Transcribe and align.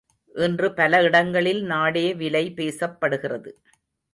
இன்று 0.35 0.73
பல 0.73 1.01
இடங்களில் 1.01 1.61
நாடே 1.63 2.13
விலை 2.13 2.43
பேசப்படுகிறது. 2.55 3.53